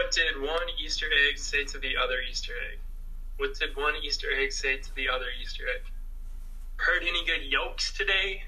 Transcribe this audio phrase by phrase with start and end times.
[0.00, 2.78] What did one Easter egg say to the other Easter egg?
[3.36, 5.82] What did one Easter egg say to the other Easter egg?
[6.76, 8.44] Heard any good yolks today?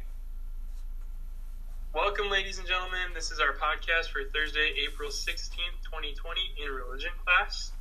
[1.95, 3.12] Welcome, ladies and gentlemen.
[3.15, 7.73] This is our podcast for Thursday, April 16th, 2020, in religion class.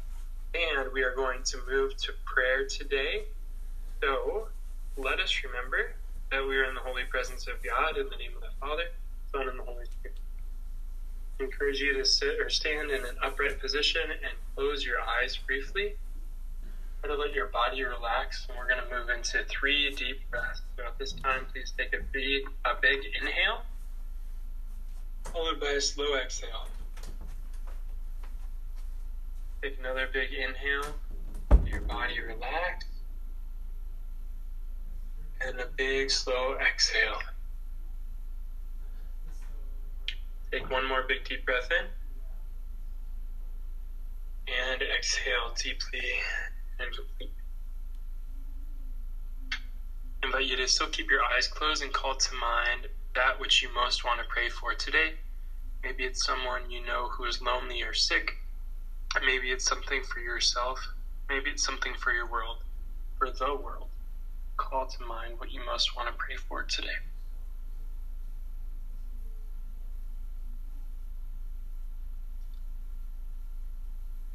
[0.53, 3.23] And we are going to move to prayer today.
[4.01, 4.49] So
[4.97, 5.93] let us remember
[6.29, 8.91] that we are in the holy presence of God in the name of the Father,
[9.31, 10.00] Son, and the Holy Spirit.
[11.41, 15.95] Encourage you to sit or stand in an upright position and close your eyes briefly.
[17.01, 20.61] Try to let your body relax, and we're going to move into three deep breaths.
[20.77, 23.63] So at this time, please take a big, a big inhale,
[25.33, 26.67] followed by a slow exhale.
[29.63, 30.93] Take another big inhale,
[31.49, 32.85] let your body relax,
[35.41, 37.17] and a big, slow exhale.
[40.51, 41.87] Take one more big deep breath in.
[44.47, 46.19] And exhale deeply
[46.79, 47.33] and completely.
[50.23, 53.69] invite you to still keep your eyes closed and call to mind that which you
[53.73, 55.13] most want to pray for today.
[55.83, 58.37] Maybe it's someone you know who is lonely or sick.
[59.25, 60.79] Maybe it's something for yourself.
[61.29, 62.63] Maybe it's something for your world,
[63.17, 63.89] for the world.
[64.57, 66.99] Call to mind what you most want to pray for today.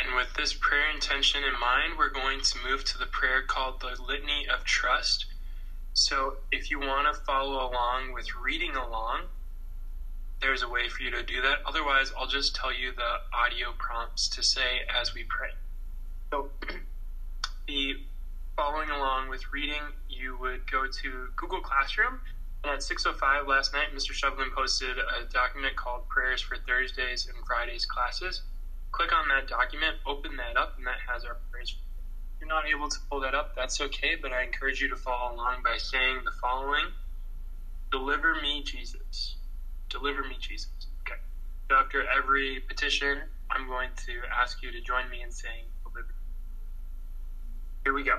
[0.01, 3.81] And with this prayer intention in mind, we're going to move to the prayer called
[3.81, 5.25] the Litany of Trust.
[5.95, 9.23] So if you want to follow along with reading along,
[10.41, 11.59] there's a way for you to do that.
[11.65, 15.49] Otherwise, I'll just tell you the audio prompts to say as we pray.
[16.31, 16.49] So,
[17.67, 17.95] the
[18.57, 22.21] following along with reading, you would go to Google Classroom.
[22.63, 24.13] And at 6.05 last night, Mr.
[24.13, 28.43] Shovelin posted a document called Prayers for Thursdays and Fridays classes
[28.97, 31.75] click on that document, open that up, and that has our prayers.
[32.25, 34.97] If you're not able to pull that up, that's okay, but I encourage you to
[34.97, 36.93] follow along by saying the following
[37.93, 39.37] Deliver me, Jesus.
[39.91, 40.69] Deliver me, Jesus.
[41.03, 41.21] Okay.
[41.71, 46.15] So after every petition, I'm going to ask you to join me in saying, Deliver.
[47.85, 48.17] Here we go.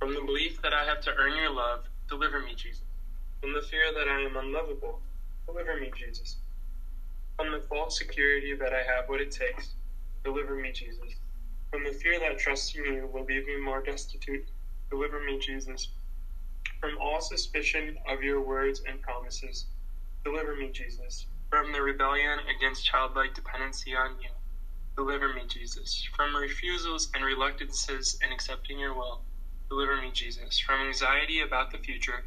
[0.00, 2.84] From the belief that I have to earn your love, deliver me, Jesus.
[3.42, 5.00] From the fear that I am unlovable,
[5.46, 6.36] deliver me, Jesus.
[7.38, 9.76] From the false security that I have what it takes,
[10.24, 11.14] Deliver me, Jesus.
[11.72, 14.44] From the fear that trusting you will leave me more destitute,
[14.90, 15.88] deliver me, Jesus.
[16.80, 19.66] From all suspicion of your words and promises,
[20.24, 21.26] deliver me, Jesus.
[21.50, 24.30] From the rebellion against childlike dependency on you,
[24.96, 26.04] deliver me, Jesus.
[26.16, 29.22] From refusals and reluctances in accepting your will,
[29.70, 30.58] deliver me, Jesus.
[30.60, 32.24] From anxiety about the future,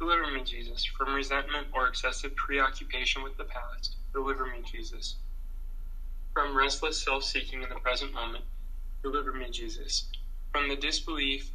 [0.00, 0.84] deliver me, Jesus.
[0.98, 5.16] From resentment or excessive preoccupation with the past, deliver me, Jesus
[6.34, 8.44] from restless self seeking in the present moment,
[9.04, 10.06] deliver me, Jesus.
[10.52, 11.50] From the disbelief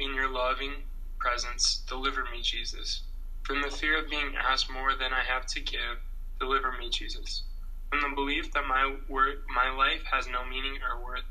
[0.00, 0.84] in your loving
[1.20, 3.02] presence, deliver me, Jesus.
[3.46, 5.98] From the fear of being asked more than I have to give,
[6.40, 7.44] deliver me, Jesus.
[7.90, 11.24] From the belief that my word, my life has no meaning or worth,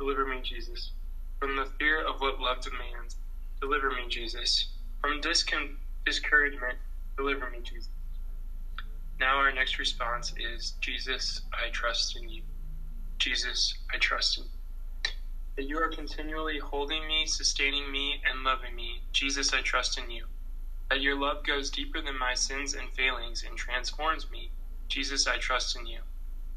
[0.00, 0.92] deliver me, Jesus.
[1.40, 3.16] From the fear of what love demands,
[3.60, 4.68] deliver me, Jesus.
[5.02, 5.72] From discon-
[6.06, 6.78] discouragement,
[7.18, 7.88] deliver me, Jesus.
[9.24, 12.42] Now our next response is Jesus, I trust in you.
[13.16, 15.12] Jesus, I trust in you.
[15.56, 19.00] That you are continually holding me, sustaining me, and loving me.
[19.12, 20.26] Jesus, I trust in you.
[20.90, 24.50] That your love goes deeper than my sins and failings and transforms me.
[24.88, 26.00] Jesus, I trust in you.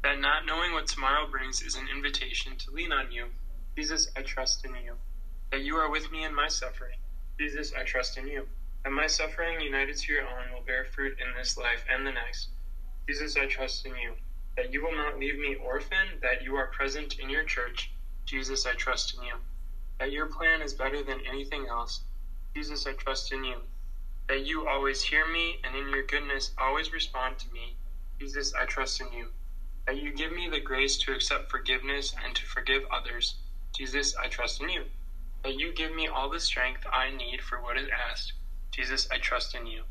[0.02, 3.28] That not knowing what tomorrow brings is an invitation to lean on you.
[3.78, 4.96] Jesus, I trust in you.
[5.52, 6.98] That you are with me in my suffering.
[7.40, 8.46] Jesus, I trust in you
[8.84, 12.12] and my suffering united to your own will bear fruit in this life and the
[12.12, 12.48] next.
[13.08, 14.12] Jesus, I trust in you,
[14.58, 17.90] that you will not leave me orphan, that you are present in your church.
[18.26, 19.36] Jesus, I trust in you,
[19.98, 22.02] that your plan is better than anything else.
[22.54, 23.62] Jesus, I trust in you,
[24.28, 27.76] that you always hear me and in your goodness always respond to me.
[28.20, 29.28] Jesus, I trust in you,
[29.86, 33.36] that you give me the grace to accept forgiveness and to forgive others.
[33.74, 34.84] Jesus, I trust in you,
[35.44, 38.34] that you give me all the strength I need for what is asked.
[38.70, 39.84] Jesus, I trust in you.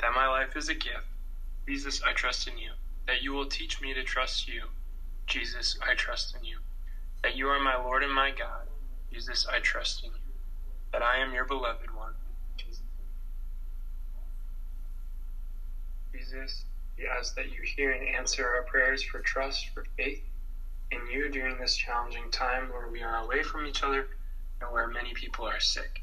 [0.00, 1.06] That my life is a gift.
[1.68, 2.72] Jesus, I trust in you.
[3.06, 4.62] That you will teach me to trust you.
[5.26, 6.58] Jesus, I trust in you.
[7.22, 8.66] That you are my Lord and my God.
[9.12, 10.34] Jesus, I trust in you.
[10.92, 12.14] That I am your beloved one.
[16.12, 16.64] Jesus,
[16.98, 20.20] we ask that you hear and answer our prayers for trust, for faith
[20.90, 24.06] in you during this challenging time where we are away from each other
[24.60, 26.02] and where many people are sick.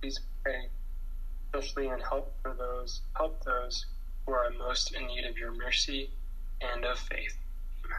[0.00, 0.68] Please pray
[1.54, 3.86] especially and help for those help those
[4.26, 6.10] who are most in need of your mercy
[6.60, 7.36] and of faith.
[7.84, 7.98] Amen.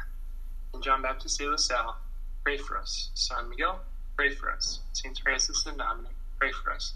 [0.74, 1.98] and John Baptist de La Salle,
[2.44, 3.10] pray for us.
[3.14, 3.80] San Miguel,
[4.16, 4.80] pray for us.
[4.94, 6.94] Saints Francis and Dominic, pray for us.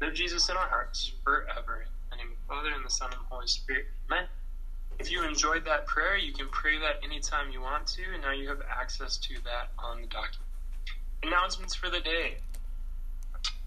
[0.00, 1.86] Live Jesus in our hearts forever.
[2.10, 3.86] In the name of the Father, and the Son, and the Holy Spirit.
[4.10, 4.26] Amen.
[4.98, 8.32] If you enjoyed that prayer, you can pray that anytime you want to, and now
[8.32, 10.48] you have access to that on the document.
[11.22, 12.38] Announcements for the day.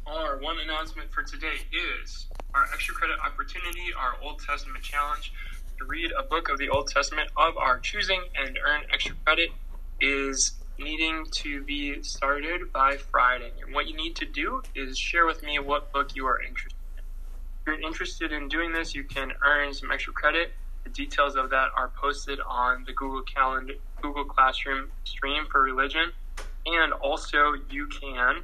[0.07, 1.56] Our one announcement for today
[2.04, 5.34] is our extra credit opportunity, our Old Testament challenge
[5.80, 9.50] to read a book of the Old Testament of our choosing and earn extra credit
[10.00, 13.52] is needing to be started by Friday.
[13.66, 16.78] And what you need to do is share with me what book you are interested
[16.98, 17.04] in.
[17.04, 20.52] If you're interested in doing this, you can earn some extra credit.
[20.84, 23.74] The details of that are posted on the Google Calendar,
[24.04, 26.12] Google Classroom stream for religion.
[26.68, 28.44] And also, you can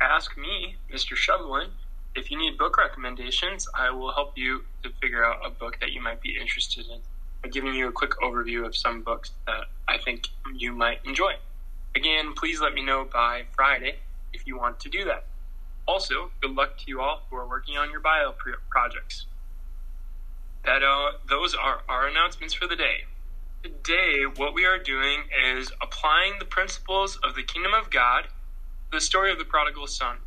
[0.00, 1.16] ask me, Mr.
[1.16, 1.68] Shovelin,
[2.14, 5.92] if you need book recommendations, I will help you to figure out a book that
[5.92, 7.00] you might be interested in
[7.42, 11.34] by giving you a quick overview of some books that I think you might enjoy.
[11.94, 13.96] Again, please let me know by Friday
[14.32, 15.26] if you want to do that.
[15.86, 18.34] Also, good luck to you all who are working on your bio
[18.70, 19.26] projects.
[20.64, 23.04] That uh, those are our announcements for the day.
[23.62, 28.28] Today, what we are doing is applying the principles of the kingdom of God,
[28.92, 30.18] the story of the prodigal son.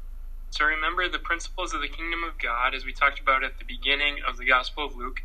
[0.52, 3.66] So remember the principles of the kingdom of God, as we talked about at the
[3.66, 5.22] beginning of the Gospel of Luke,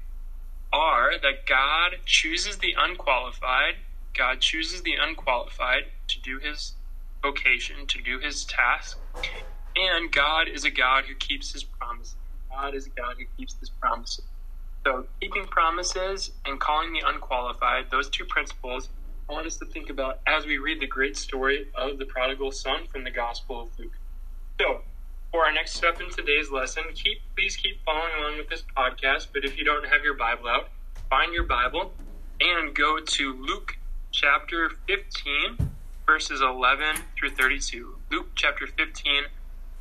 [0.73, 3.77] are that God chooses the unqualified,
[4.17, 6.75] God chooses the unqualified to do his
[7.25, 8.99] vocation, to do his task,
[9.77, 12.17] and God is a God who keeps his promises.
[12.51, 14.27] God is a God who keeps his promises.
[14.87, 18.91] So, keeping promises and calling the unqualified, those two principles,
[19.29, 22.53] I want us to think about as we read the great story of the prodigal
[22.53, 23.93] son from the Gospel of Luke.
[24.61, 24.83] So,
[25.33, 29.29] for our next step in today's lesson, keep please keep following along with this podcast.
[29.33, 30.69] But if you don't have your Bible out,
[31.09, 31.95] find your Bible
[32.41, 33.79] and go to Luke
[34.13, 35.71] chapter 15,
[36.05, 37.97] verses 11 through 32.
[38.11, 39.25] Luke chapter 15,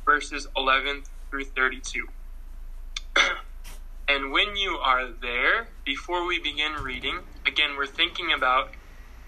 [0.06, 2.08] verses 11 through 32.
[4.08, 8.70] and when you are there, before we begin reading, again, we're thinking about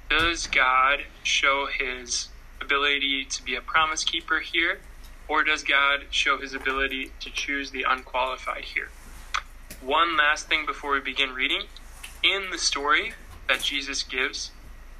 [0.08, 2.28] does God show his
[2.60, 4.80] ability to be a promise keeper here?
[5.28, 8.90] Or does God show his ability to choose the unqualified here?
[9.82, 11.62] One last thing before we begin reading.
[12.22, 13.12] In the story
[13.48, 14.52] that Jesus gives,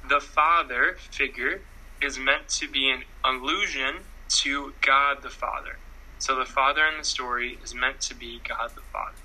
[0.07, 1.61] the Father figure
[2.01, 5.77] is meant to be an allusion to God the Father.
[6.19, 9.15] So the Father in the story is meant to be God the Father.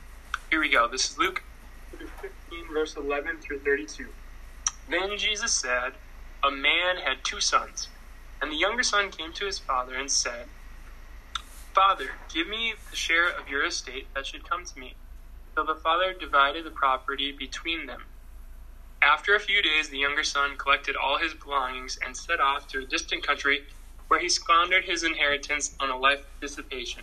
[0.51, 0.87] Here we go.
[0.89, 1.43] This is Luke
[1.99, 4.07] 15, verse 11 through 32.
[4.89, 5.93] Then Jesus said,
[6.43, 7.89] A man had two sons,
[8.41, 10.47] and the younger son came to his father and said,
[11.75, 14.95] Father, give me the share of your estate that should come to me.
[15.55, 18.07] So the father divided the property between them.
[19.03, 22.81] After a few days, the younger son collected all his belongings and set off to
[22.81, 23.63] a distant country
[24.09, 27.03] where he squandered his inheritance on a life of dissipation.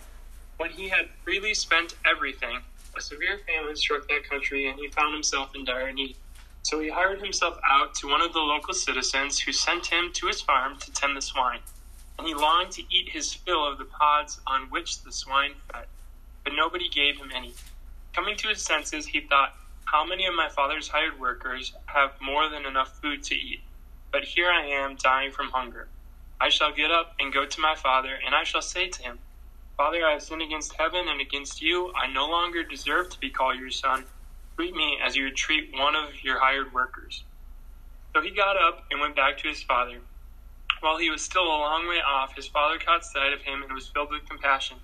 [0.57, 2.59] When he had freely spent everything,
[2.95, 6.17] a severe famine struck that country and he found himself in dire need.
[6.63, 10.27] So he hired himself out to one of the local citizens who sent him to
[10.27, 11.59] his farm to tend the swine
[12.19, 15.85] and he longed to eat his fill of the pods on which the swine fed,
[16.43, 17.53] but nobody gave him any.
[18.13, 22.49] Coming to his senses, he thought, How many of my father's hired workers have more
[22.49, 23.61] than enough food to eat?
[24.11, 25.87] But here I am dying from hunger.
[26.41, 29.19] I shall get up and go to my father, and I shall say to him,
[29.77, 31.93] Father, I have sinned against heaven and against you.
[31.95, 34.03] I no longer deserve to be called your son.
[34.59, 37.23] Treat me as you would treat one of your hired workers.
[38.13, 39.99] So he got up and went back to his father.
[40.81, 43.71] While he was still a long way off, his father caught sight of him and
[43.71, 44.75] was filled with compassion.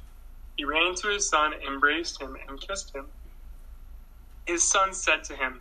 [0.56, 3.08] He ran to his son, embraced him, and kissed him.
[4.46, 5.60] His son said to him,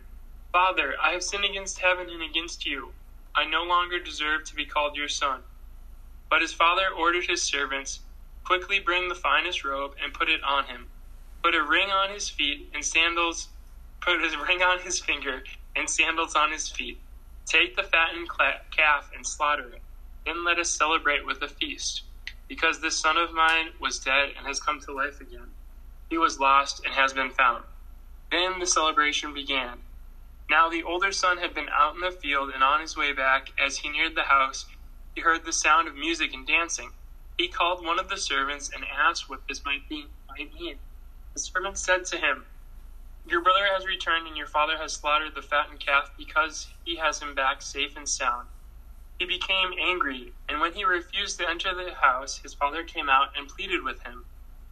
[0.53, 2.93] Father, I have sinned against heaven and against you.
[3.35, 5.41] I no longer deserve to be called your son.
[6.29, 7.99] But his father ordered his servants,
[8.45, 10.85] Quickly bring the finest robe and put it on him.
[11.43, 13.49] Put a ring on his feet and sandals,
[14.05, 15.43] put a ring on his finger
[15.75, 16.99] and sandals on his feet.
[17.45, 18.29] Take the fattened
[18.75, 19.81] calf and slaughter it
[20.25, 22.03] then let us celebrate with a feast,
[22.49, 25.49] because this son of mine was dead and has come to life again.
[26.09, 27.63] He was lost and has been found.
[28.31, 29.79] Then the celebration began.
[30.49, 33.49] Now the older son had been out in the field, and on his way back,
[33.63, 34.65] as he neared the house,
[35.15, 36.91] he heard the sound of music and dancing.
[37.37, 40.05] He called one of the servants and asked what this might be.
[40.29, 40.77] Might mean.
[41.33, 42.45] The servant said to him,
[43.27, 47.19] Your brother has returned, and your father has slaughtered the fattened calf because he has
[47.21, 48.49] him back safe and sound.
[49.19, 53.29] He became angry, and when he refused to enter the house, his father came out
[53.37, 54.25] and pleaded with him.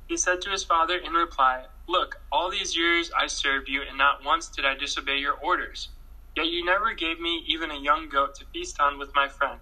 [0.07, 3.97] He said to his father in reply, Look, all these years I served you, and
[3.97, 5.91] not once did I disobey your orders.
[6.37, 9.61] Yet you never gave me even a young goat to feast on with my friend.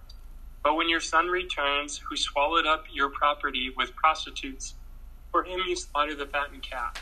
[0.63, 4.75] But when your son returns, who swallowed up your property with prostitutes,
[5.31, 6.93] for him you slaughter the fattened calf.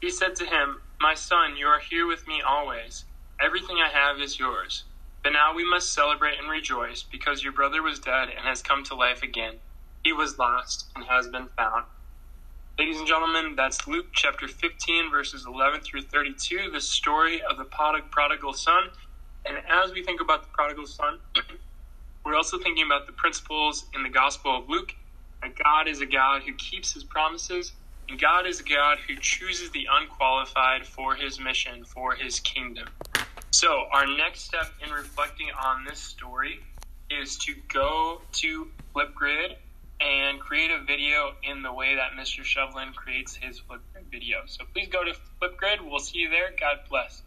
[0.00, 3.04] He said to him, My son, you are here with me always.
[3.40, 4.84] Everything I have is yours.
[5.24, 8.84] But now we must celebrate and rejoice, because your brother was dead and has come
[8.86, 9.60] to life again.
[10.04, 11.84] He was lost and has been found.
[12.78, 17.66] Ladies and gentlemen, that's Luke chapter 15, verses 11 through 32, the story of the
[18.10, 18.84] prodigal son.
[19.48, 21.20] And as we think about the prodigal son,
[22.26, 24.92] we're also thinking about the principles in the Gospel of Luke
[25.42, 27.72] that God is a God who keeps his promises,
[28.08, 32.88] and God is a God who chooses the unqualified for his mission, for his kingdom.
[33.50, 36.60] So, our next step in reflecting on this story
[37.10, 39.56] is to go to Flipgrid
[40.00, 42.42] and create a video in the way that Mr.
[42.42, 44.42] Shovelin creates his Flipgrid video.
[44.46, 45.80] So please go to Flipgrid.
[45.82, 46.50] We'll see you there.
[46.58, 47.22] God bless.